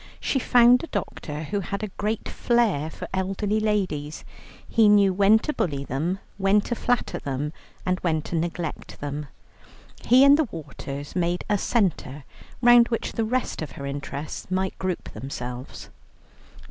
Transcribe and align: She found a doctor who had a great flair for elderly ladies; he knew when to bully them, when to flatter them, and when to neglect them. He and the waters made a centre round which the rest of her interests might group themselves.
She 0.19 0.39
found 0.39 0.83
a 0.83 0.87
doctor 0.87 1.43
who 1.43 1.59
had 1.59 1.83
a 1.83 1.89
great 1.89 2.27
flair 2.27 2.89
for 2.89 3.07
elderly 3.13 3.59
ladies; 3.59 4.25
he 4.67 4.89
knew 4.89 5.13
when 5.13 5.37
to 5.37 5.53
bully 5.53 5.83
them, 5.85 6.17
when 6.39 6.59
to 6.61 6.73
flatter 6.73 7.19
them, 7.19 7.53
and 7.85 7.99
when 7.99 8.23
to 8.23 8.35
neglect 8.35 8.99
them. 8.99 9.27
He 10.03 10.23
and 10.25 10.39
the 10.39 10.45
waters 10.51 11.15
made 11.15 11.43
a 11.51 11.59
centre 11.59 12.23
round 12.63 12.87
which 12.87 13.11
the 13.13 13.23
rest 13.25 13.61
of 13.61 13.73
her 13.73 13.85
interests 13.85 14.49
might 14.49 14.75
group 14.79 15.11
themselves. 15.13 15.91